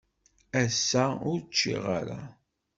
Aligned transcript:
Ass-a, 0.61 1.05
ur 1.29 1.39
ččiɣ 1.49 1.83
ara. 1.99 2.19